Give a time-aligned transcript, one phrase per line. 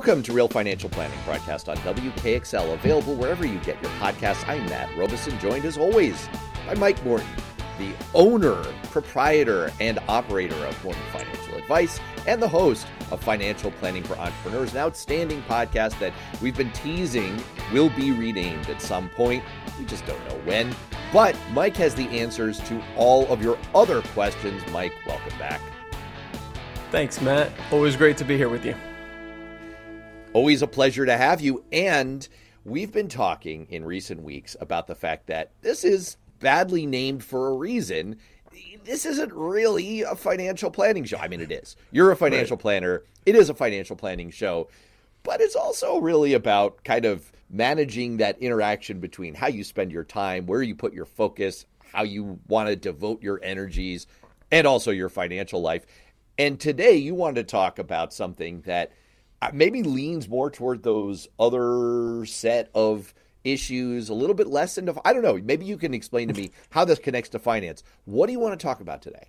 [0.00, 4.48] Welcome to Real Financial Planning, broadcast on WKXL, available wherever you get your podcasts.
[4.48, 6.26] I'm Matt Robison, joined as always
[6.66, 7.28] by Mike Morton,
[7.76, 14.02] the owner, proprietor, and operator of Morton Financial Advice, and the host of Financial Planning
[14.02, 17.38] for Entrepreneurs, an outstanding podcast that we've been teasing
[17.70, 19.44] will be renamed at some point.
[19.78, 20.74] We just don't know when.
[21.12, 24.62] But Mike has the answers to all of your other questions.
[24.72, 25.60] Mike, welcome back.
[26.90, 27.52] Thanks, Matt.
[27.70, 28.74] Always great to be here with you.
[30.32, 31.64] Always a pleasure to have you.
[31.72, 32.26] And
[32.64, 37.48] we've been talking in recent weeks about the fact that this is badly named for
[37.48, 38.16] a reason.
[38.84, 41.18] This isn't really a financial planning show.
[41.18, 41.74] I mean, it is.
[41.90, 42.62] You're a financial right.
[42.62, 44.68] planner, it is a financial planning show.
[45.24, 50.04] But it's also really about kind of managing that interaction between how you spend your
[50.04, 54.06] time, where you put your focus, how you want to devote your energies,
[54.52, 55.86] and also your financial life.
[56.38, 58.92] And today you want to talk about something that
[59.52, 65.12] maybe leans more toward those other set of issues, a little bit less into, I
[65.12, 67.82] don't know, maybe you can explain to me how this connects to finance.
[68.04, 69.28] What do you want to talk about today?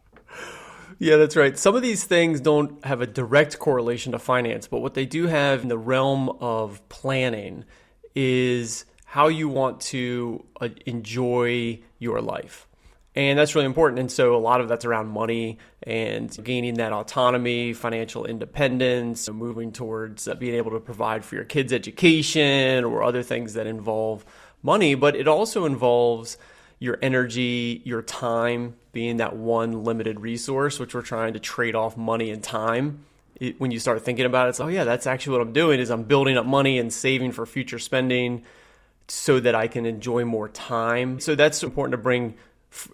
[1.00, 1.58] Yeah, that's right.
[1.58, 5.28] Some of these things don't have a direct correlation to finance, but what they do
[5.28, 7.66] have in the realm of planning
[8.14, 12.68] is how you want to uh, enjoy your life.
[13.14, 14.00] And that's really important.
[14.00, 19.74] And so a lot of that's around money and gaining that autonomy, financial independence, moving
[19.74, 24.24] towards uh, being able to provide for your kids' education or other things that involve
[24.64, 24.96] money.
[24.96, 26.38] But it also involves
[26.80, 31.98] your energy, your time being that one limited resource, which we're trying to trade off
[31.98, 33.04] money and time.
[33.36, 35.80] It, when you start thinking about it, it's, oh, yeah, that's actually what I'm doing
[35.82, 38.44] is I'm building up money and saving for future spending
[39.08, 41.20] so that I can enjoy more time.
[41.20, 42.36] So that's important to bring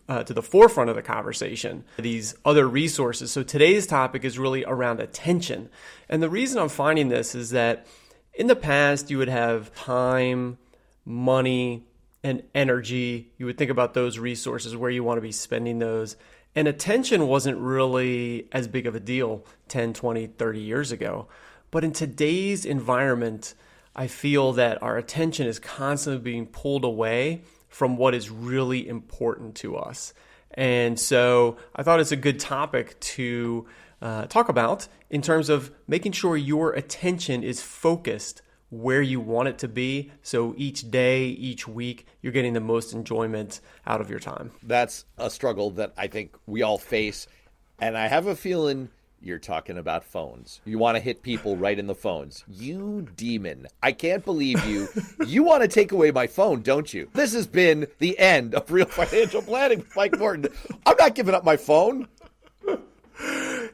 [0.10, 3.32] uh, to the forefront of the conversation, these other resources.
[3.32, 5.70] So today's topic is really around attention.
[6.10, 7.86] And the reason I'm finding this is that
[8.34, 10.58] in the past, you would have time,
[11.06, 11.86] money,
[12.24, 13.32] and energy.
[13.38, 16.16] You would think about those resources, where you want to be spending those.
[16.56, 21.28] And attention wasn't really as big of a deal 10, 20, 30 years ago.
[21.70, 23.54] But in today's environment,
[23.96, 27.44] I feel that our attention is constantly being pulled away
[27.78, 30.12] from what is really important to us.
[30.56, 33.68] And so I thought it's a good topic to
[34.02, 39.50] uh, talk about in terms of making sure your attention is focused where you want
[39.50, 40.12] it to be.
[40.24, 44.54] So each day, each week, you're getting the most enjoyment out of your time.
[44.64, 47.28] That's a struggle that I think we all face.
[47.78, 48.90] And I have a feeling
[49.22, 50.62] you're talking about phones.
[50.66, 52.44] You want to hit people right in the phones.
[52.48, 53.68] You demon.
[53.82, 54.88] I can't believe you.
[55.26, 57.10] you want to take away my phone, don't you?
[57.14, 60.48] This has been the end of Real Financial Planning with Mike Morton.
[60.86, 62.08] I'm not giving up my phone.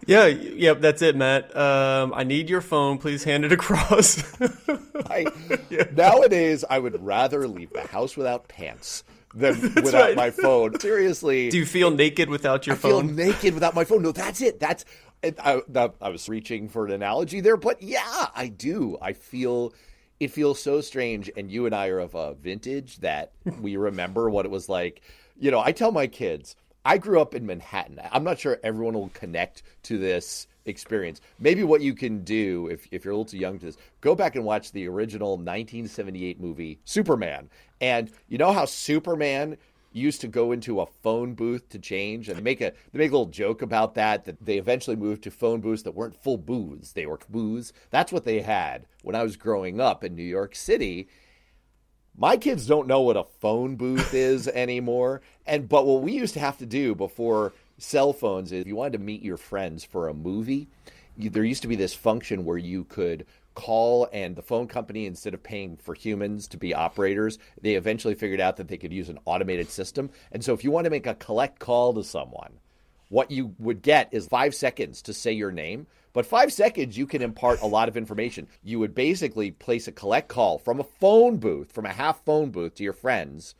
[0.05, 1.55] Yeah, yep, that's it, Matt.
[1.55, 2.97] Um, I need your phone.
[2.97, 4.21] Please hand it across.
[5.09, 5.25] I,
[5.69, 5.85] yeah.
[5.95, 10.15] Nowadays, I would rather leave the house without pants than that's without right.
[10.15, 10.79] my phone.
[10.79, 11.49] Seriously.
[11.49, 13.15] Do you feel naked without your I phone?
[13.15, 14.01] Feel naked without my phone.
[14.01, 14.59] No, that's it.
[14.59, 14.85] That's
[15.23, 15.61] it, I,
[16.01, 18.97] I was reaching for an analogy there, but yeah, I do.
[19.01, 19.73] I feel
[20.19, 24.29] it feels so strange, and you and I are of a vintage that we remember
[24.29, 25.01] what it was like.
[25.39, 27.99] You know, I tell my kids, I grew up in Manhattan.
[28.11, 31.21] I'm not sure everyone will connect to this experience.
[31.39, 34.15] Maybe what you can do if, if you're a little too young to this, go
[34.15, 37.49] back and watch the original 1978 movie Superman.
[37.81, 39.57] And you know how Superman
[39.93, 43.11] used to go into a phone booth to change and they make a they make
[43.11, 46.37] a little joke about that that they eventually moved to phone booths that weren't full
[46.37, 46.91] booths.
[46.91, 47.73] They were booths.
[47.89, 51.07] That's what they had when i was growing up in new york city.
[52.15, 55.21] My kids don't know what a phone booth is anymore.
[55.45, 58.75] And but what we used to have to do before cell phones is if you
[58.75, 60.67] wanted to meet your friends for a movie
[61.17, 63.25] you, there used to be this function where you could
[63.55, 68.15] call and the phone company instead of paying for humans to be operators they eventually
[68.15, 70.09] figured out that they could use an automated system.
[70.31, 72.59] And so if you want to make a collect call to someone
[73.09, 77.07] what you would get is five seconds to say your name but five seconds you
[77.07, 78.47] can impart a lot of information.
[78.63, 82.51] You would basically place a collect call from a phone booth from a half phone
[82.51, 83.55] booth to your friends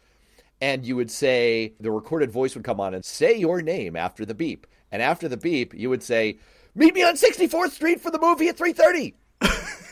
[0.62, 4.26] and you would say the recorded voice would come on and say your name after
[4.26, 4.66] the beep.
[4.92, 6.38] And after the beep you would say
[6.76, 9.14] meet me on 64th street for the movie at 3.30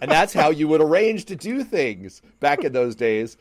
[0.00, 3.36] and that's how you would arrange to do things back in those days.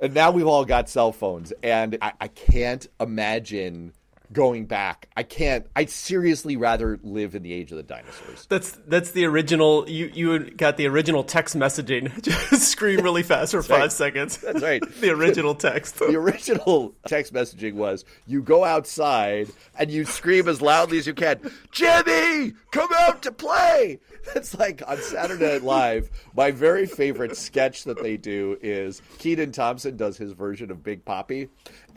[0.00, 3.92] And now we've all got cell phones, and I, I can't imagine
[4.32, 5.08] going back.
[5.16, 5.66] I can't.
[5.74, 8.46] I'd seriously rather live in the age of the dinosaurs.
[8.48, 9.88] That's that's the original.
[9.88, 12.22] You you got the original text messaging.
[12.50, 13.92] Just scream really fast for five right.
[13.92, 14.38] seconds.
[14.38, 14.82] That's right.
[15.00, 15.96] the original text.
[16.08, 19.48] The original text messaging was you go outside
[19.78, 21.38] and you scream as loudly as you can,
[21.70, 24.00] Jimmy, come out to play.
[24.32, 26.10] That's like on Saturday Night Live.
[26.34, 31.04] My very favorite sketch that they do is Kenan Thompson does his version of Big
[31.04, 31.48] Papi,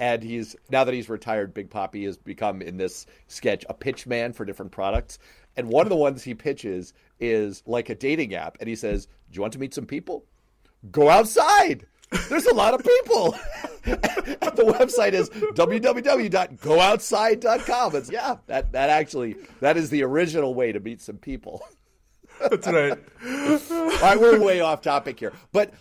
[0.02, 4.08] and he's now that he's retired, Big Papi has become in this sketch a pitch
[4.08, 5.20] man for different products.
[5.56, 9.06] And one of the ones he pitches is like a dating app, and he says,
[9.06, 10.26] "Do you want to meet some people?
[10.92, 11.86] Go outside."
[12.30, 13.32] There's a lot of people.
[13.84, 17.96] the website is www.gooutside.com.
[17.96, 21.64] It's yeah, that that actually that is the original way to meet some people.
[22.40, 22.98] That's right.
[24.02, 25.74] Right, we're way off topic here, but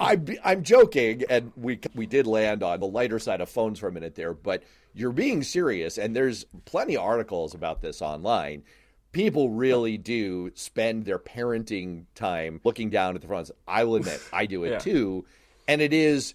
[0.00, 3.88] I'm I'm joking, and we we did land on the lighter side of phones for
[3.88, 4.62] a minute there, but
[4.94, 8.62] you're being serious, and there's plenty of articles about this online.
[9.10, 13.50] People really do spend their parenting time looking down at the phones.
[13.66, 14.78] I will admit, I do it Yeah.
[14.78, 15.24] too,
[15.66, 16.34] and it is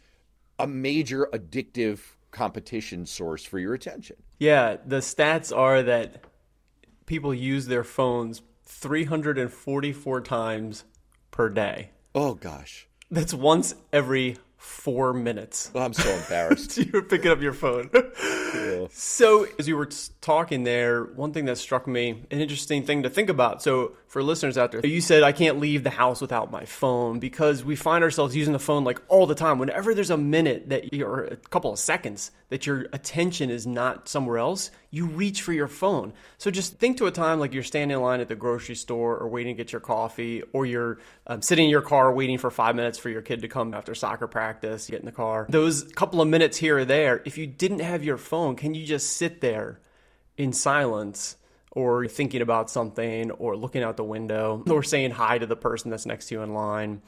[0.57, 1.99] a major addictive
[2.31, 4.17] competition source for your attention.
[4.39, 6.25] Yeah, the stats are that
[7.05, 10.83] people use their phones 344 times
[11.31, 11.91] per day.
[12.15, 15.71] Oh gosh, That's once every four minutes.
[15.73, 16.77] well, I'm so embarrassed.
[16.77, 17.89] You're picking up your phone.
[18.91, 19.89] so, as you were
[20.21, 23.61] talking there, one thing that struck me, an interesting thing to think about.
[23.61, 27.19] So, for listeners out there, you said, I can't leave the house without my phone
[27.19, 29.59] because we find ourselves using the phone like all the time.
[29.59, 33.67] Whenever there's a minute that you, or a couple of seconds that your attention is
[33.67, 36.11] not somewhere else, you reach for your phone.
[36.39, 39.15] So, just think to a time like you're standing in line at the grocery store
[39.15, 40.97] or waiting to get your coffee, or you're
[41.27, 43.93] um, sitting in your car waiting for five minutes for your kid to come after
[43.93, 45.45] soccer practice, get in the car.
[45.49, 48.87] Those couple of minutes here or there, if you didn't have your phone, can you
[48.87, 49.79] just sit there
[50.35, 51.35] in silence
[51.71, 55.91] or thinking about something or looking out the window or saying hi to the person
[55.91, 57.01] that's next to you in line?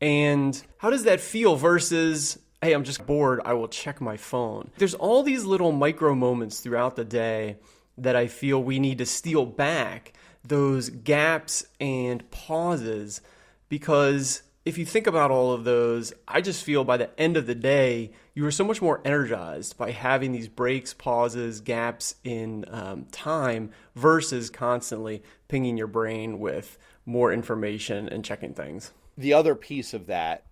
[0.00, 4.70] And how does that feel versus, hey, I'm just bored, I will check my phone?
[4.78, 7.56] There's all these little micro moments throughout the day
[7.96, 10.12] that I feel we need to steal back
[10.44, 13.20] those gaps and pauses
[13.68, 17.46] because if you think about all of those, I just feel by the end of
[17.46, 22.66] the day, you are so much more energized by having these breaks, pauses, gaps in
[22.68, 26.76] um, time versus constantly pinging your brain with
[27.06, 28.92] more information and checking things.
[29.16, 30.44] the other piece of that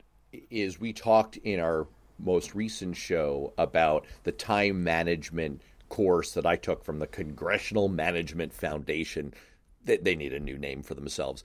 [0.51, 1.87] is we talked in our
[2.19, 5.61] most recent show about the time management
[5.91, 9.35] course that I took from the Congressional Management Foundation.
[9.85, 11.45] They need a new name for themselves.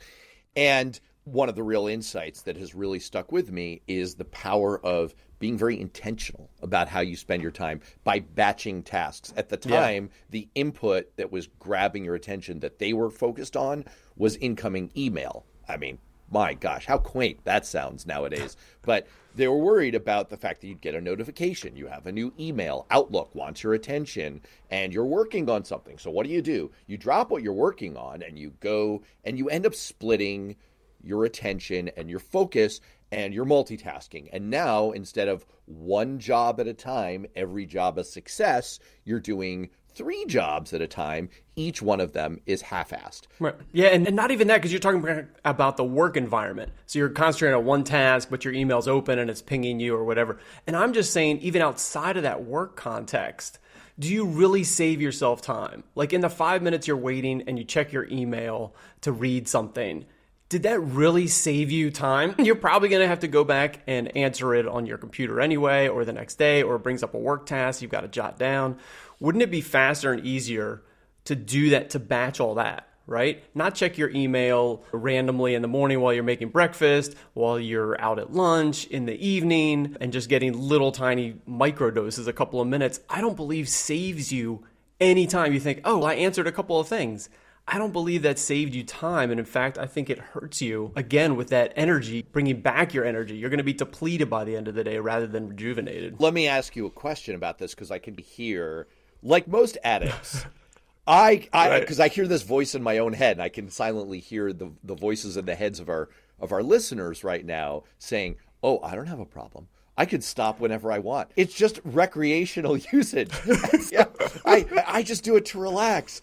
[0.56, 1.00] And
[1.32, 5.16] one of the real insights that has really stuck with me is the power of
[5.40, 9.34] being very intentional about how you spend your time by batching tasks.
[9.38, 13.86] At the time, the input that was grabbing your attention that they were focused on
[14.18, 15.46] was incoming email.
[15.68, 16.00] I mean,
[16.30, 18.56] my gosh, how quaint that sounds nowadays.
[18.84, 19.06] But
[19.36, 21.78] they were worried about the fact that you'd get a notification.
[21.78, 22.88] You have a new email.
[22.90, 24.42] Outlook wants your attention
[24.72, 26.00] and you're working on something.
[26.00, 26.72] So what do you do?
[26.88, 30.56] You drop what you're working on and you go and you end up splitting
[31.04, 32.80] your attention and your focus
[33.12, 34.30] and your multitasking.
[34.32, 39.70] And now instead of one job at a time, every job a success, you're doing
[39.94, 41.30] three jobs at a time.
[41.56, 43.24] Each one of them is half assed.
[43.40, 43.56] Right.
[43.74, 46.72] Yeah, and, and not even that because you're talking about the work environment.
[46.86, 50.06] So you're concentrating on one task, but your email's open and it's pinging you or
[50.06, 50.40] whatever.
[50.66, 53.60] And I'm just saying, even outside of that work context,
[54.00, 55.84] do you really save yourself time?
[55.96, 60.06] Like in the five minutes you're waiting and you check your email to read something,
[60.52, 62.36] did that really save you time?
[62.40, 65.88] You're probably going to have to go back and answer it on your computer anyway,
[65.88, 68.38] or the next day, or it brings up a work task you've got to jot
[68.38, 68.78] down.
[69.22, 70.84] Wouldn't it be faster and easier
[71.24, 72.86] to do that, to batch all that?
[73.08, 73.44] Right?
[73.56, 78.20] Not check your email randomly in the morning while you're making breakfast, while you're out
[78.20, 82.68] at lunch, in the evening, and just getting little tiny micro doses a couple of
[82.68, 83.00] minutes.
[83.10, 84.66] I don't believe saves you
[85.00, 87.30] any time you think, oh, I answered a couple of things.
[87.74, 89.32] I don't believe that saved you time.
[89.32, 93.06] And in fact, I think it hurts you again with that energy, bringing back your
[93.06, 93.38] energy.
[93.38, 96.20] You're going to be depleted by the end of the day rather than rejuvenated.
[96.20, 98.88] Let me ask you a question about this because I can hear,
[99.24, 100.46] like most addicts,
[101.08, 104.20] I, I, because I hear this voice in my own head, and I can silently
[104.20, 106.10] hear the the voices in the heads of our
[106.42, 110.60] of our listeners right now saying, "Oh, I don't have a problem." I could stop
[110.60, 111.32] whenever I want.
[111.36, 113.32] It's just recreational usage.
[113.92, 114.06] yeah,
[114.46, 116.22] I I just do it to relax.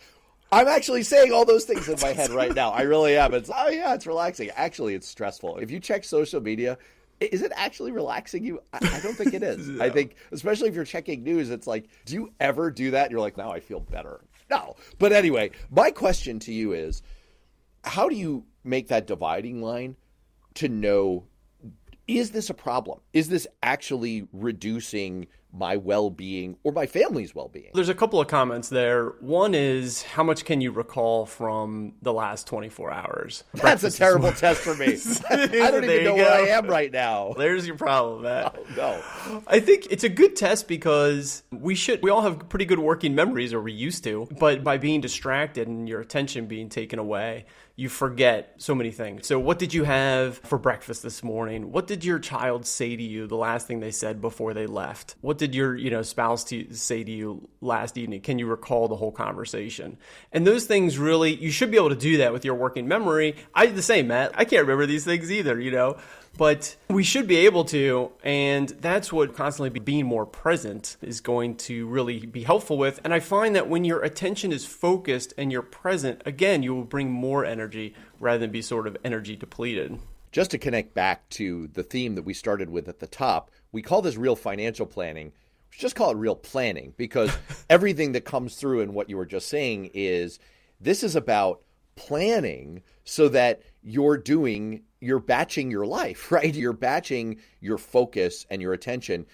[0.50, 2.70] I'm actually saying all those things in my head right now.
[2.70, 3.34] I really am.
[3.34, 4.50] It's oh yeah, it's relaxing.
[4.56, 5.58] Actually, it's stressful.
[5.58, 6.78] If you check social media,
[7.20, 8.62] is it actually relaxing you?
[8.72, 9.68] I, I don't think it is.
[9.68, 9.84] no.
[9.84, 13.10] I think, especially if you're checking news, it's like, do you ever do that?
[13.10, 14.20] You're like, now I feel better.
[14.50, 14.76] No.
[14.98, 17.02] But anyway, my question to you is
[17.84, 19.96] how do you make that dividing line
[20.54, 21.24] to know
[22.06, 23.00] is this a problem?
[23.12, 27.70] Is this actually reducing my well being or my family's well being?
[27.74, 29.10] There's a couple of comments there.
[29.20, 33.44] One is how much can you recall from the last 24 hours?
[33.52, 34.86] That's Breakfast a terrible test for me.
[35.30, 37.34] I don't even know where I am right now.
[37.36, 38.56] There's your problem, Matt.
[38.58, 39.42] Oh, no.
[39.46, 43.14] I think it's a good test because we should, we all have pretty good working
[43.14, 47.46] memories, or we used to, but by being distracted and your attention being taken away,
[47.78, 49.28] you forget so many things.
[49.28, 51.70] So, what did you have for breakfast this morning?
[51.70, 55.14] What did your child say to you the last thing they said before they left?
[55.20, 58.20] What did your you know spouse to, say to you last evening?
[58.20, 59.96] Can you recall the whole conversation?
[60.32, 63.36] And those things really, you should be able to do that with your working memory.
[63.54, 64.32] I the same, Matt.
[64.34, 65.96] I can't remember these things either, you know
[66.38, 71.56] but we should be able to and that's what constantly being more present is going
[71.56, 75.52] to really be helpful with and i find that when your attention is focused and
[75.52, 79.98] you're present again you will bring more energy rather than be sort of energy depleted
[80.30, 83.82] just to connect back to the theme that we started with at the top we
[83.82, 85.32] call this real financial planning
[85.70, 87.30] just call it real planning because
[87.70, 90.38] everything that comes through in what you were just saying is
[90.80, 91.60] this is about
[91.96, 96.54] planning so that you're doing you're batching your life, right?
[96.54, 99.26] You're batching your focus and your attention.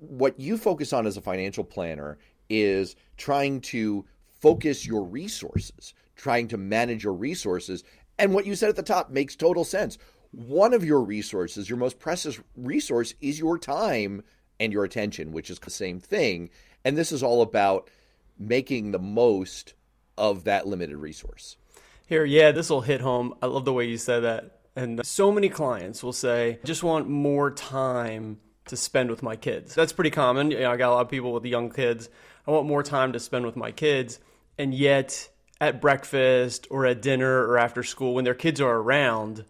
[0.00, 2.18] What you focus on as a financial planner
[2.48, 4.04] is trying to
[4.40, 7.84] focus your resources, trying to manage your resources.
[8.18, 9.98] And what you said at the top makes total sense.
[10.32, 14.22] One of your resources, your most precious resource, is your time
[14.58, 16.50] and your attention, which is the same thing.
[16.84, 17.88] And this is all about
[18.38, 19.74] making the most
[20.18, 21.56] of that limited resource.
[22.06, 23.34] Here, yeah, this will hit home.
[23.40, 27.08] I love the way you said that and so many clients will say, just want
[27.08, 29.74] more time to spend with my kids.
[29.74, 30.50] That's pretty common.
[30.50, 32.08] You know, I got a lot of people with young kids.
[32.46, 34.18] I want more time to spend with my kids.
[34.58, 35.28] And yet,
[35.60, 39.44] at breakfast or at dinner or after school, when their kids are around,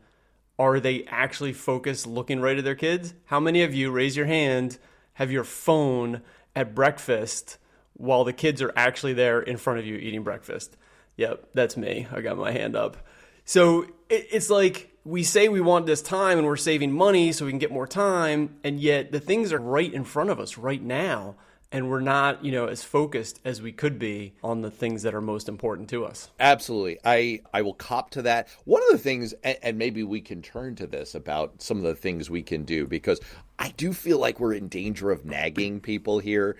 [0.62, 3.14] are they actually focused looking right at their kids?
[3.26, 4.78] How many of you, raise your hand,
[5.14, 6.22] have your phone
[6.54, 7.58] at breakfast
[7.94, 10.76] while the kids are actually there in front of you eating breakfast?
[11.16, 12.06] Yep, that's me.
[12.10, 12.96] I got my hand up.
[13.44, 17.50] So it's like we say we want this time and we're saving money so we
[17.52, 20.82] can get more time, and yet the things are right in front of us right
[20.82, 21.34] now.
[21.72, 25.14] And we're not, you know, as focused as we could be on the things that
[25.14, 26.30] are most important to us.
[26.38, 28.48] Absolutely, I I will cop to that.
[28.64, 31.84] One of the things, and, and maybe we can turn to this about some of
[31.84, 33.20] the things we can do because
[33.58, 36.56] I do feel like we're in danger of nagging people here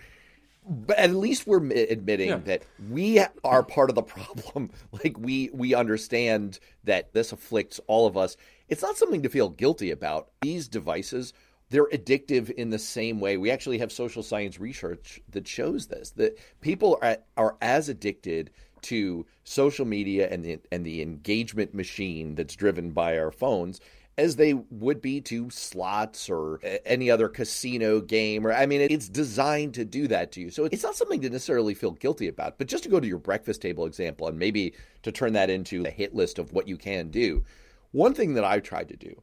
[0.65, 2.37] but at least we're admitting yeah.
[2.37, 4.71] that we are part of the problem
[5.03, 8.37] like we we understand that this afflicts all of us
[8.69, 11.33] it's not something to feel guilty about these devices
[11.69, 16.11] they're addictive in the same way we actually have social science research that shows this
[16.11, 18.51] that people are, are as addicted
[18.81, 23.79] to social media and the, and the engagement machine that's driven by our phones
[24.17, 28.45] as they would be to slots or any other casino game.
[28.45, 30.51] Or I mean, it's designed to do that to you.
[30.51, 32.59] So it's not something to necessarily feel guilty about.
[32.59, 35.83] But just to go to your breakfast table example and maybe to turn that into
[35.85, 37.43] a hit list of what you can do,
[37.91, 39.19] one thing that I've tried to do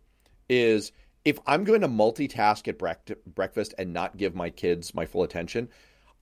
[0.48, 0.90] is
[1.24, 5.68] if I'm going to multitask at breakfast and not give my kids my full attention,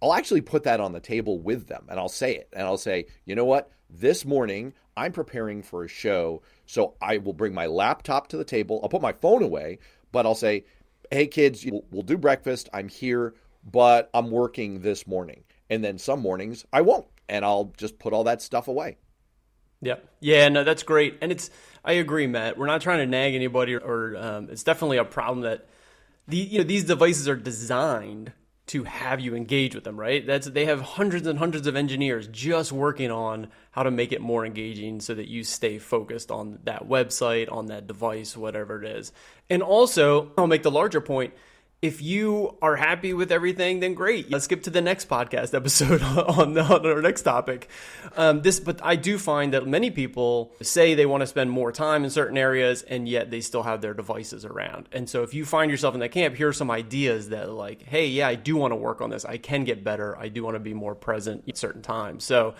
[0.02, 2.48] I'll actually put that on the table with them and I'll say it.
[2.52, 3.70] And I'll say, you know what?
[3.90, 6.42] This morning, I'm preparing for a show.
[6.66, 8.80] So I will bring my laptop to the table.
[8.82, 9.78] I'll put my phone away,
[10.12, 10.64] but I'll say,
[11.10, 12.68] hey, kids, we'll do breakfast.
[12.72, 13.34] I'm here,
[13.70, 15.44] but I'm working this morning.
[15.70, 17.06] And then some mornings I won't.
[17.28, 18.96] And I'll just put all that stuff away.
[19.80, 20.08] Yep.
[20.20, 21.18] Yeah, no, that's great.
[21.20, 21.50] And it's,
[21.84, 22.58] I agree, Matt.
[22.58, 25.66] We're not trying to nag anybody, or, um, it's definitely a problem that
[26.26, 28.32] the, you know, these devices are designed
[28.66, 30.26] to have you engage with them, right?
[30.26, 34.20] That's they have hundreds and hundreds of engineers just working on how to make it
[34.20, 38.90] more engaging so that you stay focused on that website, on that device, whatever it
[38.90, 39.10] is.
[39.48, 41.32] And also, I'll make the larger point,
[41.80, 44.28] if you are happy with everything, then great.
[44.30, 47.68] Let's skip to the next podcast episode on, the, on our next topic.
[48.16, 51.70] Um, this, but I do find that many people say they want to spend more
[51.70, 54.88] time in certain areas, and yet they still have their devices around.
[54.90, 57.82] And so, if you find yourself in that camp, here are some ideas that, like,
[57.84, 59.24] hey, yeah, I do want to work on this.
[59.24, 60.18] I can get better.
[60.18, 62.24] I do want to be more present at certain times.
[62.24, 62.54] So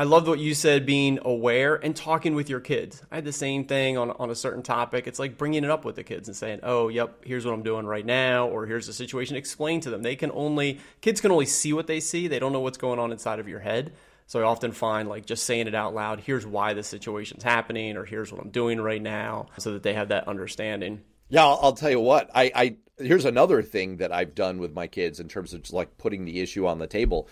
[0.00, 3.02] I loved what you said, being aware and talking with your kids.
[3.10, 5.08] I had the same thing on, on a certain topic.
[5.08, 7.64] It's like bringing it up with the kids and saying, oh, yep, here's what I'm
[7.64, 9.34] doing right now, or here's the situation.
[9.34, 10.02] Explain to them.
[10.02, 12.28] They can only, kids can only see what they see.
[12.28, 13.92] They don't know what's going on inside of your head.
[14.28, 17.96] So I often find like just saying it out loud, here's why the situation's happening,
[17.96, 21.00] or here's what I'm doing right now, so that they have that understanding.
[21.28, 22.30] Yeah, I'll, I'll tell you what.
[22.34, 25.72] I, I here's another thing that I've done with my kids in terms of just
[25.72, 27.28] like putting the issue on the table.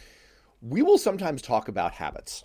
[0.62, 2.44] We will sometimes talk about habits,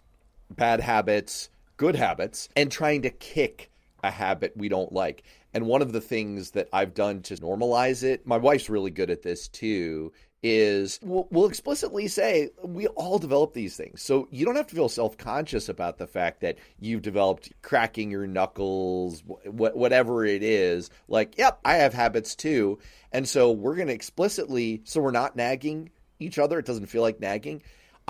[0.56, 3.72] bad habits, good habits, and trying to kick
[4.04, 5.24] a habit we don't like.
[5.54, 9.10] And one of the things that I've done to normalize it, my wife's really good
[9.10, 14.02] at this too, is we'll, explicitly say we all develop these things.
[14.02, 18.10] So you don't have to feel self conscious about the fact that you've developed cracking
[18.10, 20.90] your knuckles, wh- whatever it is.
[21.08, 22.80] Like, yep, I have habits too.
[23.12, 26.58] And so we're going to explicitly, so we're not nagging each other.
[26.58, 27.62] It doesn't feel like nagging.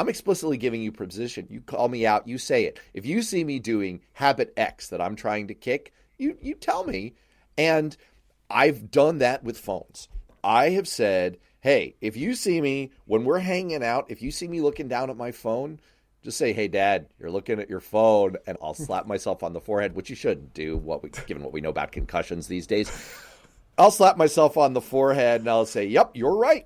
[0.01, 1.45] I'm explicitly giving you position.
[1.51, 2.79] You call me out, you say it.
[2.95, 6.83] If you see me doing habit X that I'm trying to kick, you you tell
[6.83, 7.13] me.
[7.55, 7.95] And
[8.49, 10.07] I've done that with phones.
[10.43, 14.47] I have said, hey, if you see me when we're hanging out, if you see
[14.47, 15.79] me looking down at my phone,
[16.23, 19.61] just say, "Hey, Dad, you're looking at your phone," and I'll slap myself on the
[19.61, 20.77] forehead, which you shouldn't do.
[20.77, 22.91] What we, given what we know about concussions these days,
[23.77, 26.65] I'll slap myself on the forehead and I'll say, "Yep, you're right."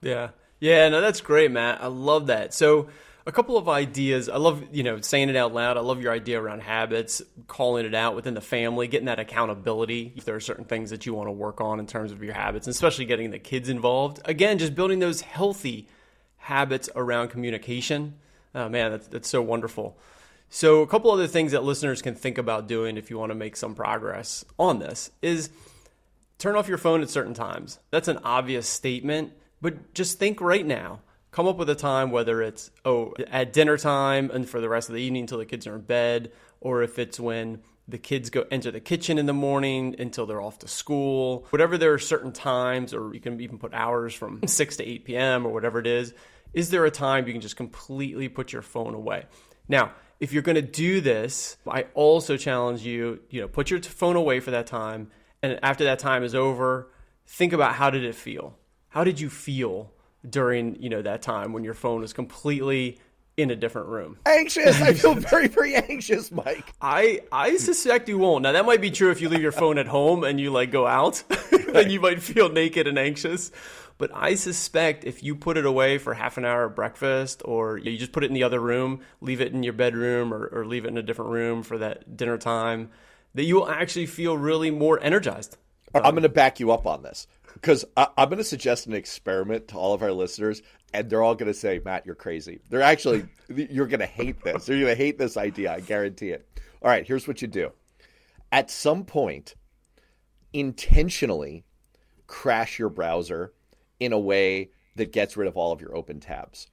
[0.00, 0.30] Yeah,
[0.60, 1.82] yeah, no, that's great, Matt.
[1.82, 2.54] I love that.
[2.54, 2.88] So,
[3.26, 4.28] a couple of ideas.
[4.28, 5.76] I love, you know, saying it out loud.
[5.76, 10.12] I love your idea around habits, calling it out within the family, getting that accountability.
[10.16, 12.34] If there are certain things that you want to work on in terms of your
[12.34, 14.20] habits, and especially getting the kids involved.
[14.26, 15.88] Again, just building those healthy
[16.36, 18.16] habits around communication.
[18.54, 19.96] Oh, man, that's, that's so wonderful.
[20.50, 23.34] So, a couple other things that listeners can think about doing if you want to
[23.34, 25.50] make some progress on this is
[26.38, 27.78] turn off your phone at certain times.
[27.90, 29.32] That's an obvious statement,
[29.64, 33.78] but just think right now come up with a time, whether it's oh at dinner
[33.78, 36.30] time and for the rest of the evening until the kids are in bed,
[36.60, 40.42] or if it's when the kids go enter the kitchen in the morning until they're
[40.42, 41.46] off to school.
[41.48, 45.06] Whatever there are certain times, or you can even put hours from 6 to 8
[45.06, 45.46] p.m.
[45.46, 46.12] or whatever it is.
[46.52, 49.24] Is there a time you can just completely put your phone away?
[49.66, 53.80] Now, if you're going to do this, I also challenge you, you know, put your
[53.80, 55.10] phone away for that time,
[55.42, 56.90] and after that time is over,
[57.26, 58.58] think about how did it feel?
[58.94, 59.90] How did you feel
[60.28, 63.00] during you know that time when your phone was completely
[63.36, 64.16] in a different room.
[64.24, 64.80] Anxious.
[64.80, 66.72] I feel very, very anxious, Mike.
[66.80, 68.44] I I suspect you won't.
[68.44, 70.70] Now that might be true if you leave your phone at home and you like
[70.70, 71.24] go out,
[71.72, 73.50] then you might feel naked and anxious.
[73.98, 77.78] But I suspect if you put it away for half an hour at breakfast, or
[77.78, 80.66] you just put it in the other room, leave it in your bedroom, or, or
[80.66, 82.90] leave it in a different room for that dinner time,
[83.34, 85.56] that you will actually feel really more energized.
[85.94, 88.92] I'm going to back you up on this because I, am going to suggest an
[88.92, 90.62] experiment to all of our listeners,
[90.92, 94.42] and they're all going to say, "Matt, you're crazy." They're actually, you're going to hate
[94.42, 94.68] this.
[94.68, 95.72] You're going to hate this idea.
[95.72, 96.46] I guarantee it.
[96.82, 97.72] All right, here's what you do.
[98.52, 99.54] At some point,
[100.52, 101.64] intentionally
[102.26, 103.52] crash your browser
[104.00, 106.68] in a way that gets rid of all of your open tabs,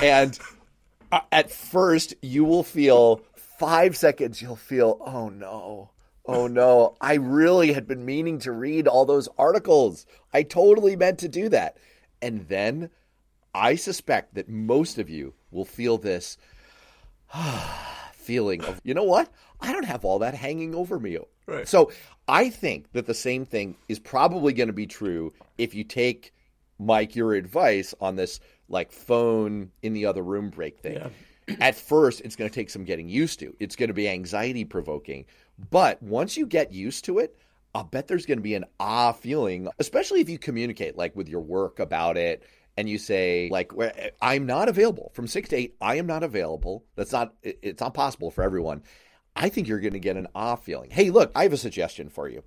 [0.00, 0.38] and
[1.32, 3.22] at first you will feel
[3.58, 4.42] five seconds.
[4.42, 5.91] You'll feel, "Oh no."
[6.26, 10.06] Oh no, I really had been meaning to read all those articles.
[10.32, 11.78] I totally meant to do that.
[12.20, 12.90] And then
[13.54, 16.38] I suspect that most of you will feel this
[18.14, 19.28] feeling of, you know what?
[19.60, 21.18] I don't have all that hanging over me.
[21.46, 21.68] Right.
[21.68, 21.90] So
[22.28, 26.32] I think that the same thing is probably going to be true if you take,
[26.78, 30.94] Mike, your advice on this like phone in the other room break thing.
[30.94, 31.08] Yeah.
[31.60, 33.54] At first, it's going to take some getting used to.
[33.58, 35.26] It's going to be anxiety provoking.
[35.70, 37.36] But once you get used to it,
[37.74, 41.28] I'll bet there's going to be an ah feeling, especially if you communicate like with
[41.28, 42.42] your work about it
[42.76, 43.72] and you say like
[44.20, 46.84] I'm not available from 6 to 8, I am not available.
[46.96, 48.82] That's not it's not possible for everyone.
[49.34, 50.90] I think you're going to get an ah feeling.
[50.90, 52.42] Hey, look, I have a suggestion for you.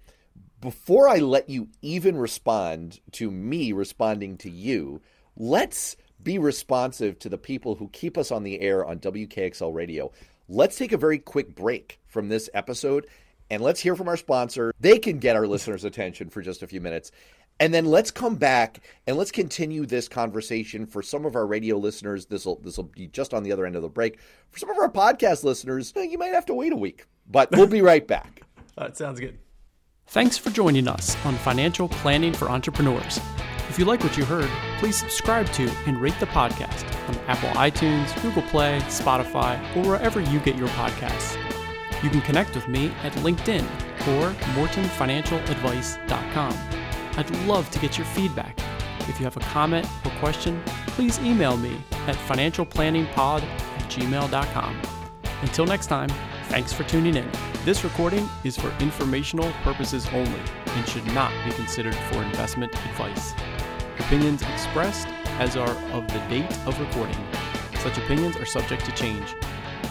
[0.62, 5.02] Before I let you even respond to me responding to you,
[5.36, 10.12] let's be responsive to the people who keep us on the air on WKXL radio.
[10.48, 13.08] Let's take a very quick break from this episode
[13.50, 14.74] and let's hear from our sponsor.
[14.80, 17.12] They can get our listeners' attention for just a few minutes.
[17.60, 21.78] And then let's come back and let's continue this conversation for some of our radio
[21.78, 22.26] listeners.
[22.26, 24.20] This will this will be just on the other end of the break.
[24.50, 27.50] For some of our podcast listeners, eh, you might have to wait a week, but
[27.52, 28.42] we'll be right back.
[28.78, 29.40] that sounds good.
[30.08, 33.20] Thanks for joining us on Financial Planning for Entrepreneurs.
[33.76, 37.50] If you like what you heard, please subscribe to and rate the podcast on Apple
[37.60, 41.36] iTunes, Google Play, Spotify, or wherever you get your podcasts.
[42.02, 43.66] You can connect with me at LinkedIn
[44.16, 46.58] or mortonfinancialadvice.com.
[47.18, 48.58] I'd love to get your feedback.
[49.10, 54.82] If you have a comment or question, please email me at financialplanningpod at gmail.com.
[55.42, 56.10] Until next time,
[56.46, 57.30] thanks for tuning in.
[57.66, 63.34] This recording is for informational purposes only and should not be considered for investment advice.
[64.06, 65.08] Opinions expressed
[65.40, 67.18] as are of the date of recording.
[67.80, 69.34] Such opinions are subject to change.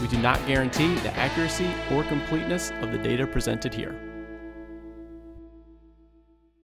[0.01, 3.97] We do not guarantee the accuracy or completeness of the data presented here.